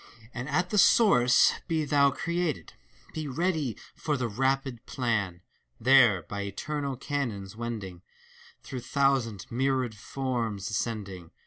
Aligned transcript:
And 0.33 0.49
at 0.49 0.71
the 0.71 0.79
source 0.79 1.53
be 1.67 1.85
thou 1.85 2.09
created! 2.09 2.73
Be 3.13 3.27
ready 3.27 3.77
for 3.93 4.17
the 4.17 4.27
rapid 4.27 4.83
plan! 4.87 5.43
There, 5.79 6.23
by 6.23 6.41
eternal 6.41 6.95
canons 6.97 7.55
wending. 7.55 8.01
Through 8.63 8.79
thousand, 8.81 9.45
myriad 9.51 9.93
forms 9.93 10.67
ascending. 10.71 11.29